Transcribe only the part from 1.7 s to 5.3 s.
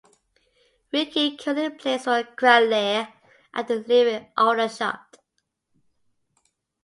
plays for Cranleigh after leaving Aldershot.